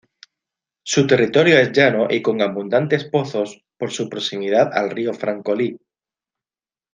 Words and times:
Su 0.81 1.05
territorio 1.05 1.59
es 1.59 1.71
llano 1.73 2.07
y 2.09 2.23
con 2.23 2.41
abundantes 2.41 3.05
pozos 3.07 3.63
por 3.77 3.91
su 3.91 4.09
proximidad 4.09 4.71
al 4.73 4.89
río 4.89 5.13
Francolí. 5.13 5.77